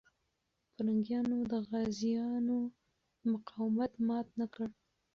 [0.73, 2.59] پرنګیان د غازيانو
[3.31, 4.67] مقاومت مات نه کړ.